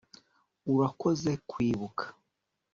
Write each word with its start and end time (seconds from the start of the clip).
urakoze 0.73 1.31
kwibuka 1.49 2.03